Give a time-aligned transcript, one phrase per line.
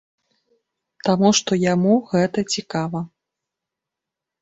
[1.09, 3.07] Таму што яму гэта цікава.